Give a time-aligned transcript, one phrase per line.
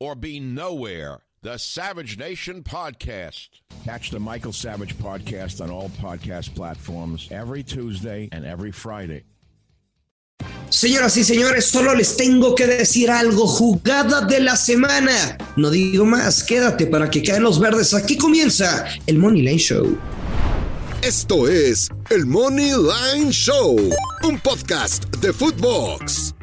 [0.00, 1.18] or be nowhere.
[1.42, 3.48] The Savage Nation Podcast.
[3.84, 9.22] Catch the Michael Savage Podcast on all podcast platforms every Tuesday and every Friday.
[10.70, 13.46] Señoras y señores, solo les tengo que decir algo.
[13.46, 15.38] Jugada de la semana.
[15.56, 17.94] No digo más, quédate para que caen los verdes.
[17.94, 19.96] Aquí comienza el Money Line Show.
[21.02, 23.78] Esto es el Money Line Show,
[24.24, 26.35] un podcast de Footbox.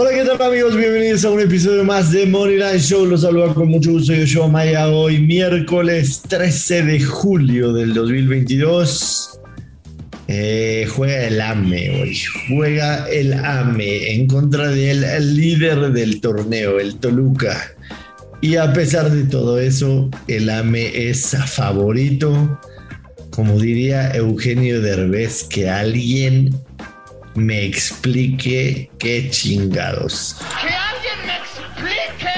[0.00, 0.76] Hola, ¿qué tal amigos?
[0.76, 3.04] Bienvenidos a un episodio más de Moneyline Show.
[3.04, 4.14] Los saludo con mucho gusto.
[4.14, 4.86] Yo soy Maya.
[4.86, 9.40] Hoy, miércoles 13 de julio del 2022.
[10.28, 12.16] Eh, juega el AME hoy.
[12.46, 17.60] Juega el AME en contra del líder del torneo, el Toluca.
[18.40, 22.60] Y a pesar de todo eso, el AME es favorito.
[23.30, 26.54] Como diría Eugenio Derbez, que alguien
[27.34, 30.36] me explique qué chingados.
[30.60, 32.30] ¡Que alguien me explique!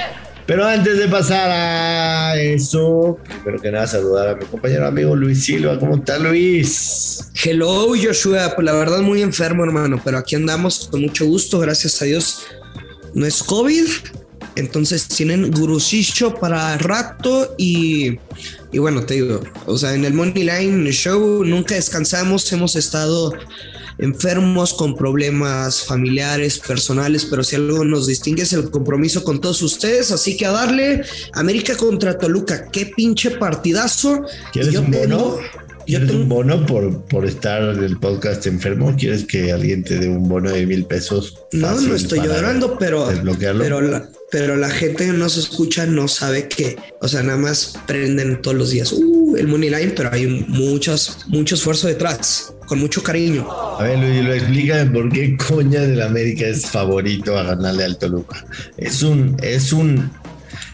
[0.47, 5.45] Pero antes de pasar a eso, primero que nada saludar a mi compañero amigo Luis
[5.45, 5.78] Silva.
[5.78, 7.31] ¿Cómo está Luis?
[7.45, 8.53] Hello, Joshua.
[8.55, 11.61] Pues la verdad, muy enfermo, hermano, pero aquí andamos con mucho gusto.
[11.61, 12.43] Gracias a Dios.
[13.15, 13.87] No es COVID,
[14.60, 18.19] entonces tienen gurusillo para rato y,
[18.72, 23.32] y bueno, te digo, o sea, en el Money Line Show nunca descansamos, hemos estado
[24.00, 29.60] enfermos, con problemas familiares, personales, pero si algo nos distingue es el compromiso con todos
[29.62, 30.10] ustedes.
[30.10, 31.03] Así que a darle
[31.34, 34.25] América contra Toluca, qué pinche partidazo.
[34.53, 35.37] ¿Quieres un bono?
[35.91, 38.95] ¿Quieres un bono por, por estar en el podcast enfermo?
[38.97, 41.37] ¿Quieres que alguien te dé un bono de mil pesos?
[41.51, 43.09] No, no estoy llorando, pero,
[43.59, 47.75] pero la, pero la gente que nos escucha no sabe que, o sea, nada más
[47.89, 52.78] prenden todos los días uh, el money line, pero hay muchos, mucho esfuerzo detrás, con
[52.78, 53.51] mucho cariño.
[53.51, 57.99] A ver, Luis, lo explica por qué coña del América es favorito a ganarle al
[57.99, 58.45] Toluca.
[58.77, 60.09] Es un, es un,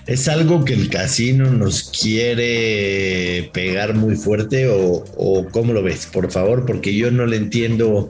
[0.06, 6.06] es algo que el casino nos quiere pegar muy fuerte o, o cómo lo ves,
[6.06, 8.08] por favor, porque yo no le entiendo,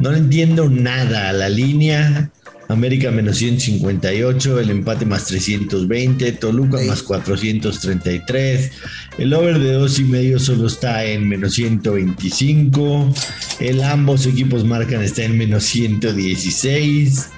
[0.00, 2.30] no le entiendo nada a la línea.
[2.68, 8.72] América menos 158, el empate más 320, Toluca más 433,
[9.18, 13.14] el over de dos y medio solo está en menos 125,
[13.60, 17.28] el ambos equipos marcan está en menos 116.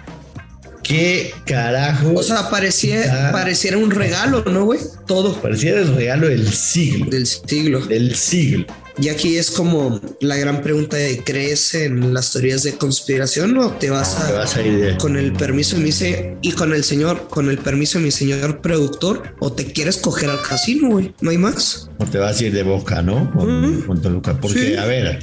[0.86, 2.12] ¿Qué carajo?
[2.14, 4.78] O sea, parecía, pareciera un regalo, ¿no, güey?
[5.06, 5.34] Todo.
[5.40, 7.10] Pareciera el regalo del siglo.
[7.10, 7.84] Del siglo.
[7.86, 8.66] Del siglo.
[8.98, 13.72] Y aquí es como la gran pregunta de ¿crees en las teorías de conspiración o
[13.72, 16.52] te vas, a, te vas a ir de- con el permiso de mi se- y
[16.52, 20.40] con el señor, con el permiso de mi señor productor o te quieres coger al
[20.40, 21.12] casino, güey?
[21.20, 21.90] No hay más.
[21.98, 23.30] No te vas a ir de boca, ¿no?
[23.32, 24.40] Con, con Toluca.
[24.40, 24.76] Porque, Sí.
[24.76, 25.18] a ver,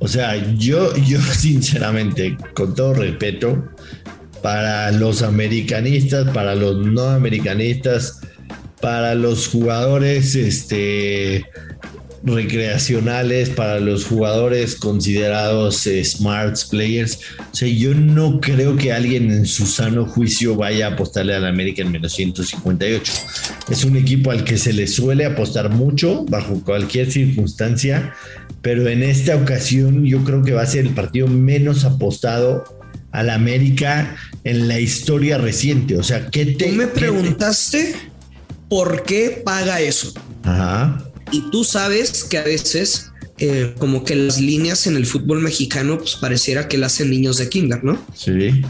[0.00, 3.68] o sea, yo, yo sinceramente, con todo respeto,
[4.42, 8.20] para los americanistas, para los no americanistas,
[8.80, 11.44] para los jugadores este,
[12.24, 17.20] recreacionales, para los jugadores considerados eh, smarts players.
[17.52, 21.46] O sea, yo no creo que alguien en su sano juicio vaya a apostarle al
[21.46, 23.12] América en menos 158.
[23.70, 28.14] Es un equipo al que se le suele apostar mucho bajo cualquier circunstancia,
[28.60, 32.81] pero en esta ocasión yo creo que va a ser el partido menos apostado
[33.12, 35.96] al América en la historia reciente.
[35.96, 37.94] O sea, ¿qué te, Tú me te- preguntaste
[38.68, 40.12] por qué paga eso.
[40.42, 41.04] Ajá.
[41.30, 45.98] Y tú sabes que a veces, eh, como que las líneas en el fútbol mexicano,
[45.98, 48.02] pues pareciera que las hacen niños de kinder, ¿no?
[48.14, 48.62] Sí.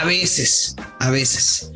[0.00, 1.70] A veces, a veces.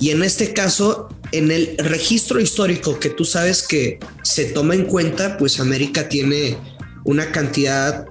[0.00, 4.84] Y en este caso, en el registro histórico que tú sabes que se toma en
[4.84, 6.56] cuenta, pues América tiene
[7.04, 8.06] una cantidad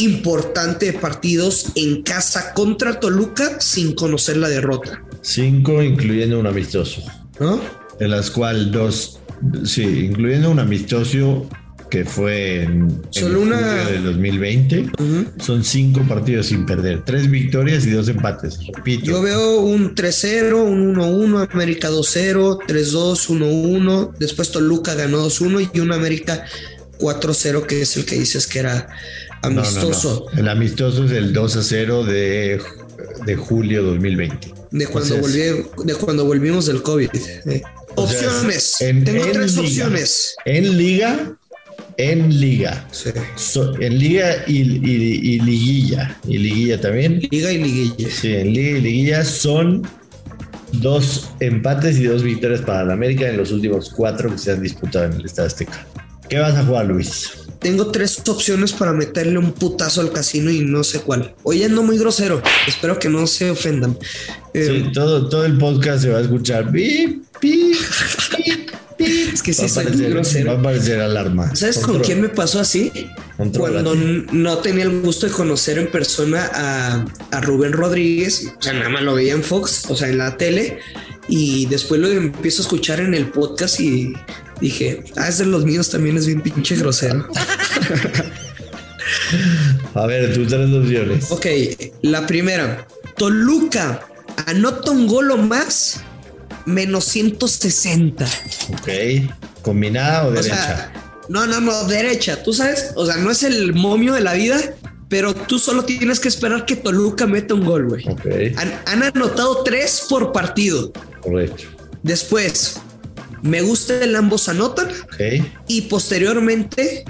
[0.00, 7.02] importante de partidos en casa contra Toluca sin conocer la derrota, Cinco, incluyendo un amistoso.
[7.38, 7.60] ¿no?
[7.98, 9.20] De las cuales dos,
[9.64, 11.48] sí, incluyendo un amistoso
[11.90, 14.90] que fue en, en Solo una- julio del 2020.
[15.44, 17.04] Son cinco partidos sin perder.
[17.04, 18.58] Tres victorias y dos empates.
[18.74, 19.06] Repito.
[19.06, 25.80] Yo veo un 3-0, un 1-1, América 2-0, 3-2, 1-1, después Toluca ganó 2-1 y
[25.80, 26.44] un América
[27.00, 28.86] 4-0, que es el que dices que era
[29.42, 29.60] No, no, no.
[29.62, 30.26] amistoso.
[30.36, 32.60] El amistoso es el 2 a 0 de,
[33.26, 34.52] de julio 2020.
[34.70, 37.08] De cuando, volví- de cuando volvimos del COVID.
[37.14, 38.80] Eh, sea, opciones.
[38.80, 39.66] en- Tengo en tres liga.
[39.66, 40.34] opciones.
[40.44, 41.32] En liga,
[41.96, 42.86] en liga.
[42.92, 43.10] Sí.
[43.36, 46.18] So- en liga y, y- y liguilla.
[46.28, 47.20] Y liguilla también.
[47.30, 48.08] Liga y liguilla.
[48.10, 49.86] Sí, en liga y liguilla son
[50.72, 54.62] dos empates y dos victorias para la América en los últimos cuatro que se han
[54.62, 55.84] disputado en el Estado Azteca.
[56.28, 57.28] ¿Qué vas a jugar, Luis?
[57.60, 61.34] Tengo tres opciones para meterle un putazo al casino y no sé cuál.
[61.42, 62.42] Oye, ando muy grosero.
[62.66, 63.98] Espero que no se ofendan.
[64.54, 66.72] Eh, todo, todo el podcast se va a escuchar.
[66.72, 67.76] Pip, pip,
[68.36, 68.70] pip.
[68.98, 70.52] Es que sí soy muy grosero.
[70.52, 71.54] Va a aparecer alarma.
[71.54, 72.92] ¿Sabes con quién me pasó así?
[73.56, 78.74] Cuando no tenía el gusto de conocer en persona a, a Rubén Rodríguez, o sea,
[78.74, 80.80] nada más lo veía en Fox, o sea, en la tele,
[81.28, 84.12] y después lo empiezo a escuchar en el podcast y
[84.60, 87.26] dije, ah, es de los míos también es bien pinche grosero.
[89.94, 91.30] A ver, tus tres opciones.
[91.30, 91.46] ok,
[92.02, 92.86] la primera,
[93.16, 94.06] Toluca
[94.46, 96.00] anota un gol o más,
[96.66, 98.24] menos 160.
[98.72, 98.88] Ok.
[99.62, 100.54] ¿Combinada o O derecha?
[100.56, 100.92] sea,
[101.28, 102.42] no, no, no, derecha.
[102.42, 104.58] Tú sabes, o sea, no es el momio de la vida,
[105.08, 108.08] pero tú solo tienes que esperar que Toluca meta un gol, güey.
[108.08, 108.26] ok,
[108.56, 110.92] Han, han anotado tres por partido.
[111.20, 111.64] correcto.
[112.02, 112.80] Después,
[113.42, 114.88] me gusta el ambos anotan.
[115.68, 117.04] Y posteriormente,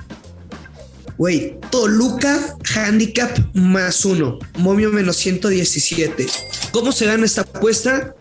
[1.16, 6.26] güey, Toluca handicap más uno, momio menos 117.
[6.72, 8.14] ¿Cómo se gana esta apuesta?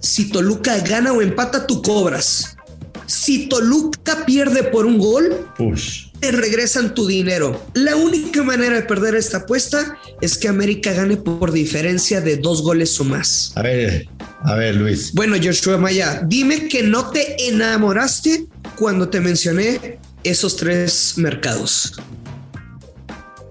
[0.00, 2.56] Si Toluca gana o empata, tú cobras.
[3.06, 6.08] Si Toluca pierde por un gol, Push.
[6.18, 7.62] te regresan tu dinero.
[7.74, 12.62] La única manera de perder esta apuesta es que América gane por diferencia de dos
[12.62, 13.52] goles o más.
[13.54, 14.08] A ver,
[14.44, 15.12] a ver, Luis.
[15.12, 18.46] Bueno, Joshua Maya, dime que no te enamoraste
[18.76, 21.94] cuando te mencioné esos tres mercados.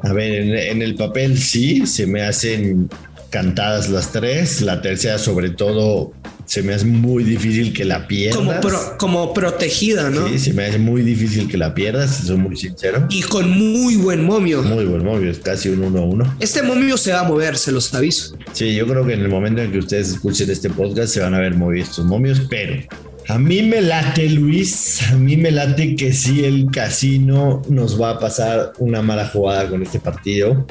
[0.03, 2.89] A ver, en, en el papel sí, se me hacen
[3.31, 4.61] cantadas las tres.
[4.61, 6.11] La tercera, sobre todo,
[6.45, 8.37] se me hace muy difícil que la pierdas.
[8.37, 10.27] Como, pro- como protegida, ¿no?
[10.27, 13.07] Sí, se me hace muy difícil que la pierdas, si soy muy sincero.
[13.09, 14.61] Y con muy buen momio.
[14.61, 16.35] Muy buen móvil, es casi un 1-1.
[16.39, 18.35] Este momio se va a mover, se los aviso.
[18.51, 21.33] Sí, yo creo que en el momento en que ustedes escuchen este podcast se van
[21.33, 22.83] a ver movidos estos momios, pero
[23.29, 28.09] a mí me late, Luis, a mí me late que sí el casino nos va
[28.11, 30.67] a pasar una mala jugada con este partido,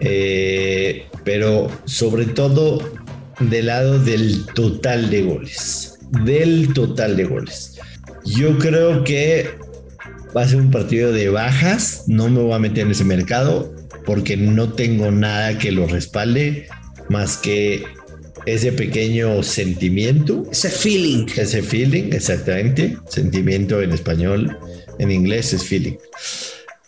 [0.00, 2.78] Eh, pero sobre todo
[3.40, 7.78] del lado del total de goles, del total de goles.
[8.24, 9.50] Yo creo que
[10.36, 13.74] va a ser un partido de bajas, no me voy a meter en ese mercado
[14.04, 16.68] porque no tengo nada que lo respalde
[17.08, 17.84] más que
[18.46, 21.26] ese pequeño sentimiento, Ese feeling.
[21.36, 24.58] ese feeling, exactamente, sentimiento en español,
[24.98, 25.96] en inglés es feeling.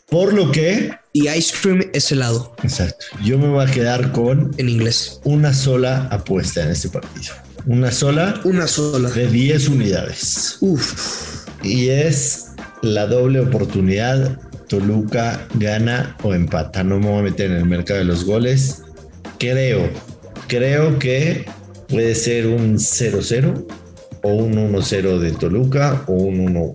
[0.09, 4.53] Por lo que, Y ice cream es helado exacto, yo me voy a quedar con
[4.59, 5.21] en inglés.
[5.25, 7.35] una sola apuesta en este partido.
[7.67, 9.11] Una sola Una sola.
[9.11, 10.57] de 10 unidades.
[10.61, 11.47] Uf.
[11.63, 12.47] Y es
[12.81, 14.39] la doble oportunidad.
[14.69, 16.83] Toluca gana o empata.
[16.85, 18.83] No me voy a meter en el mercado de los goles.
[19.39, 19.91] Creo,
[20.47, 21.45] creo que
[21.89, 23.67] puede ser un 0-0
[24.23, 26.73] o un 1-0 de Toluca o un 1-1.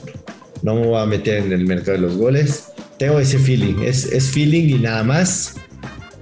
[0.62, 2.66] No me voy a meter en el mercado de los goles.
[2.98, 3.84] Tengo ese feeling.
[3.84, 5.56] Es, es feeling y nada más.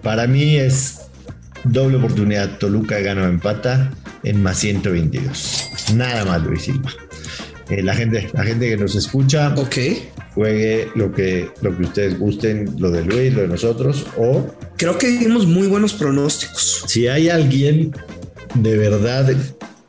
[0.02, 1.02] Para mí es
[1.64, 2.58] doble oportunidad.
[2.58, 3.92] Toluca gana o empata
[4.24, 5.70] en más 122.
[5.96, 6.92] Nada más, Luis Silva.
[7.70, 9.78] Eh, la, gente, la gente que nos escucha Ok.
[10.36, 14.98] juegue lo que, lo que ustedes gusten, lo de Luis, lo de nosotros, o Creo
[14.98, 16.84] que dimos muy buenos pronósticos.
[16.88, 17.94] si hay alguien
[18.56, 19.34] de verdad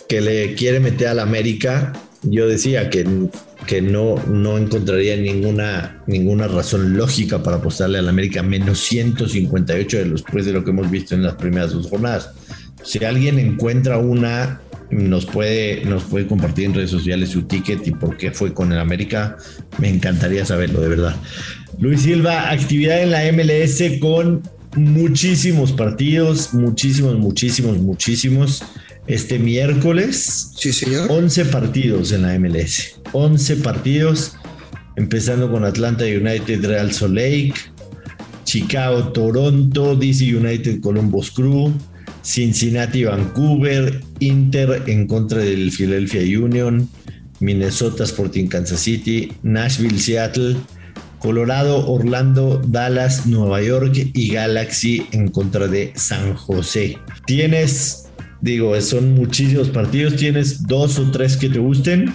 [0.08, 3.04] que le quiere meter a la América, yo decía que,
[3.66, 9.98] que no, no encontraría ninguna, ninguna razón lógica para apostarle a la América menos 158
[9.98, 12.30] de los, después de lo que hemos visto en las primeras dos jornadas.
[12.82, 17.92] Si alguien encuentra una nos puede, nos puede compartir en redes sociales su ticket y
[17.92, 19.36] por qué fue con el América.
[19.78, 21.16] Me encantaría saberlo, de verdad.
[21.80, 24.42] Luis Silva, actividad en la MLS con
[24.76, 28.62] muchísimos partidos, muchísimos, muchísimos, muchísimos.
[29.06, 31.10] Este miércoles, Sí, señor.
[31.10, 32.94] 11 partidos en la MLS.
[33.14, 34.36] 11 partidos,
[34.96, 37.54] empezando con Atlanta United, Real Salt Lake,
[38.44, 41.72] Chicago, Toronto, DC United, Columbus Crew,
[42.22, 46.88] Cincinnati, Vancouver, Inter en contra del Philadelphia Union,
[47.40, 50.56] Minnesota Sporting Kansas City, Nashville, Seattle,
[51.18, 56.98] Colorado, Orlando, Dallas, Nueva York y Galaxy en contra de San José.
[57.26, 58.08] Tienes,
[58.40, 62.12] digo, son muchísimos partidos, tienes dos o tres que te gusten.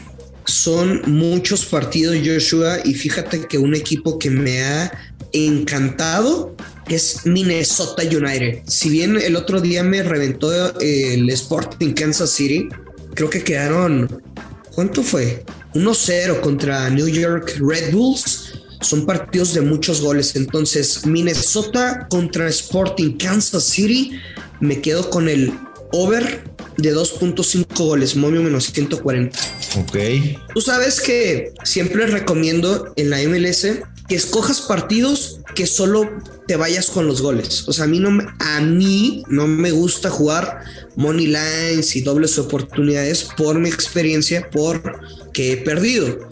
[0.50, 4.92] Son muchos partidos, Joshua, y fíjate que un equipo que me ha
[5.32, 6.56] encantado
[6.88, 8.64] es Minnesota United.
[8.66, 12.68] Si bien el otro día me reventó el Sporting Kansas City,
[13.14, 14.24] creo que quedaron,
[14.74, 15.46] ¿cuánto fue?
[15.76, 18.54] 1-0 contra New York Red Bulls.
[18.82, 20.36] Son partidos de muchos goles.
[20.36, 24.14] Entonces, Minnesota contra Sporting Kansas City,
[24.60, 25.54] me quedo con el
[25.92, 26.44] over
[26.78, 29.38] de 2.5 goles, momio menos 140.
[29.78, 29.98] Ok.
[30.54, 33.68] Tú sabes que siempre recomiendo en la MLS
[34.08, 36.10] que escojas partidos que solo
[36.48, 37.68] te vayas con los goles.
[37.68, 40.62] O sea, a mí no me, a mí no me gusta jugar
[40.96, 46.28] money lines y dobles oportunidades por mi experiencia, porque he perdido.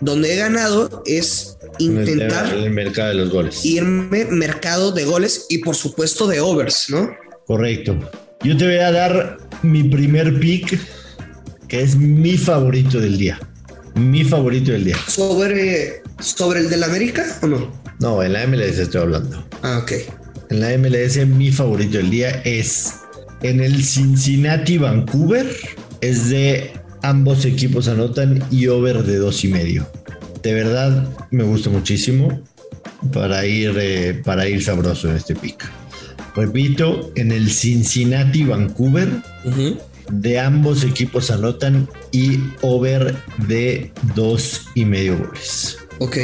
[0.00, 3.64] Donde he ganado es intentar el, el mercado de los goles.
[3.64, 7.10] irme mercado de goles y por supuesto de overs, ¿no?
[7.46, 7.98] Correcto.
[8.44, 10.78] Yo te voy a dar mi primer pick,
[11.72, 13.40] que es mi favorito del día.
[13.94, 14.96] Mi favorito del día.
[15.08, 17.72] Sobre, sobre el del América o no?
[17.98, 19.42] No, en la MLS estoy hablando.
[19.62, 19.92] Ah, ok.
[20.50, 22.96] En la MLS mi favorito del día es
[23.40, 25.46] en el Cincinnati Vancouver.
[26.02, 29.90] Es de ambos equipos anotan y over de dos y medio.
[30.42, 32.42] De verdad me gusta muchísimo
[33.14, 35.64] para ir, eh, para ir sabroso en este pick.
[36.36, 39.08] Repito, en el Cincinnati Vancouver.
[40.12, 43.16] De ambos equipos anotan y over
[43.48, 45.78] de dos y medio goles.
[45.98, 46.16] Ok.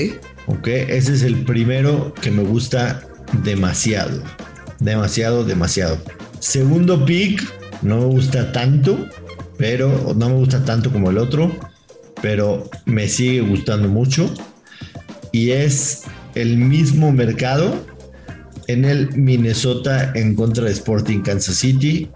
[0.46, 3.02] Ok, ese es el primero que me gusta
[3.42, 4.22] demasiado.
[4.78, 5.98] Demasiado, demasiado.
[6.38, 7.42] Segundo pick,
[7.82, 9.08] no me gusta tanto,
[9.56, 11.54] pero no me gusta tanto como el otro,
[12.20, 14.32] pero me sigue gustando mucho.
[15.32, 16.02] Y es
[16.34, 17.74] el mismo mercado
[18.66, 22.08] en el Minnesota en contra de Sporting Kansas City.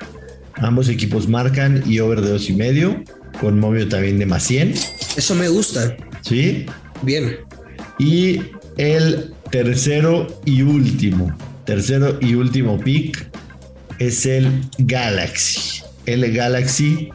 [0.56, 3.02] Ambos equipos marcan y over de dos y medio,
[3.40, 4.74] con movio también de más 100.
[5.16, 5.96] Eso me gusta.
[6.22, 6.66] ¿Sí?
[7.02, 7.36] Bien.
[7.98, 8.40] Y
[8.76, 13.28] el tercero y último, tercero y último pick
[13.98, 15.82] es el Galaxy.
[16.06, 17.10] El Galaxy,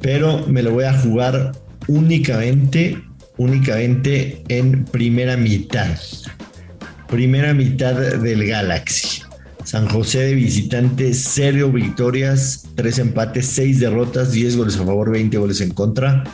[0.00, 1.52] pero me lo voy a jugar
[1.88, 3.02] únicamente,
[3.36, 5.98] únicamente en primera mitad.
[7.08, 9.22] Primera mitad del Galaxy.
[9.68, 15.36] San José de visitante, cero victorias, tres empates, seis derrotas, 10 goles a favor, 20
[15.36, 16.24] goles en contra.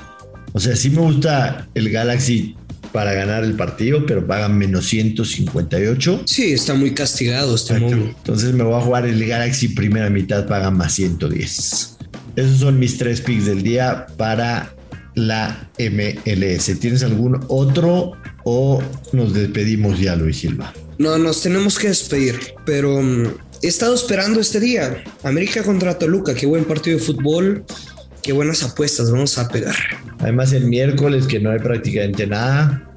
[0.52, 2.54] O sea, sí me gusta el Galaxy
[2.92, 6.22] para ganar el partido, pero pagan menos 158.
[6.26, 7.74] Sí, está muy castigado este.
[7.74, 11.96] Entonces me voy a jugar el Galaxy primera mitad, pagan más 110.
[12.36, 14.72] Esos son mis tres picks del día para
[15.16, 16.78] la MLS.
[16.78, 18.12] ¿Tienes algún otro
[18.44, 18.80] o
[19.12, 20.72] nos despedimos ya, Luis Silva?
[20.98, 23.26] No, nos tenemos que despedir, pero mm,
[23.62, 25.02] he estado esperando este día.
[25.22, 27.64] América contra Toluca, qué buen partido de fútbol,
[28.22, 29.74] qué buenas apuestas vamos a pegar.
[30.18, 32.92] Además, el miércoles, que no hay prácticamente nada,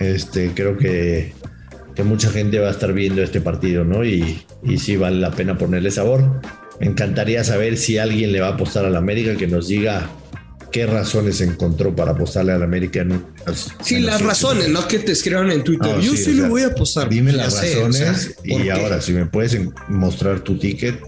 [0.00, 1.32] este, creo que,
[1.94, 4.04] que mucha gente va a estar viendo este partido, ¿no?
[4.04, 6.40] Y, y sí vale la pena ponerle sabor.
[6.80, 10.10] Me encantaría saber si alguien le va a apostar al América, que nos diga
[10.76, 13.00] qué razones encontró para apostarle al América.
[13.00, 13.24] En
[13.82, 15.90] Sí, en las razones, no que te escriban en Twitter.
[15.90, 17.08] No, Yo sí, sí, o le sea, voy a apostar.
[17.08, 18.72] Dime las sé, o razones sea, ¿por y qué?
[18.72, 21.00] ahora si me puedes mostrar tu ticket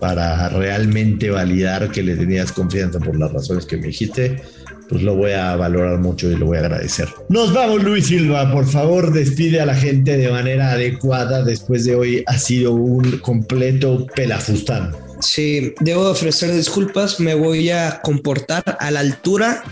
[0.00, 4.42] para realmente validar que le tenías confianza por las razones que me dijiste,
[4.88, 7.06] pues lo voy a valorar mucho y lo voy a agradecer.
[7.28, 11.94] Nos vamos Luis Silva, por favor despide a la gente de manera adecuada después de
[11.94, 14.90] hoy ha sido un completo pelafustán.
[15.28, 19.62] Sí, debo ofrecer disculpas, me voy a comportar a la altura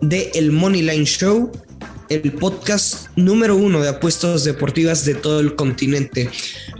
[0.00, 1.52] de el Money Line Show,
[2.08, 6.28] el podcast número uno de apuestas deportivas de todo el continente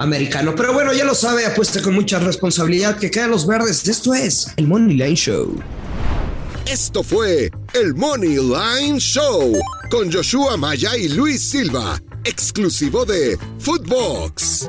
[0.00, 0.57] americano.
[0.57, 3.87] Pero bueno, ya lo sabe, apuesta con mucha responsabilidad que quedan los verdes.
[3.87, 5.57] Esto es el Money Line Show.
[6.66, 9.57] Esto fue el Money Line Show
[9.93, 14.66] con Joshua Maya y Luis Silva, exclusivo de Footbox.